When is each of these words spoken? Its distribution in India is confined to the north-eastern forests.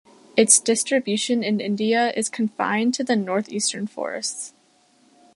Its 0.35 0.59
distribution 0.59 1.43
in 1.43 1.59
India 1.59 2.11
is 2.17 2.27
confined 2.27 2.91
to 2.95 3.03
the 3.03 3.15
north-eastern 3.15 3.85
forests. 3.85 4.51